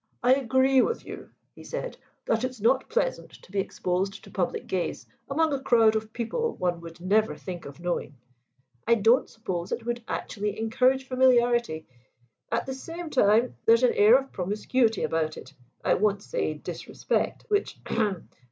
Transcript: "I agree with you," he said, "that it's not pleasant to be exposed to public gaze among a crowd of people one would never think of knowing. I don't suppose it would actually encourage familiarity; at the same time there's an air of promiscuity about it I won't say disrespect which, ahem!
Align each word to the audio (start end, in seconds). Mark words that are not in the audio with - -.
"I 0.23 0.33
agree 0.33 0.81
with 0.81 1.05
you," 1.05 1.29
he 1.53 1.63
said, 1.63 1.95
"that 2.25 2.43
it's 2.43 2.59
not 2.59 2.89
pleasant 2.89 3.33
to 3.33 3.51
be 3.51 3.59
exposed 3.59 4.23
to 4.23 4.31
public 4.31 4.65
gaze 4.65 5.05
among 5.29 5.53
a 5.53 5.59
crowd 5.61 5.95
of 5.95 6.11
people 6.11 6.55
one 6.55 6.81
would 6.81 6.99
never 6.99 7.35
think 7.35 7.67
of 7.67 7.79
knowing. 7.79 8.15
I 8.87 8.95
don't 8.95 9.29
suppose 9.29 9.71
it 9.71 9.85
would 9.85 10.01
actually 10.07 10.57
encourage 10.59 11.07
familiarity; 11.07 11.85
at 12.51 12.65
the 12.65 12.73
same 12.73 13.11
time 13.11 13.55
there's 13.67 13.83
an 13.83 13.93
air 13.93 14.17
of 14.17 14.31
promiscuity 14.31 15.03
about 15.03 15.37
it 15.37 15.53
I 15.83 15.93
won't 15.93 16.23
say 16.23 16.55
disrespect 16.55 17.45
which, 17.49 17.79
ahem! 17.85 18.27